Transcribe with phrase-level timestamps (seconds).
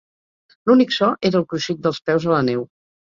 [0.69, 2.65] L'únic so era el cruixit dels peus a la neu.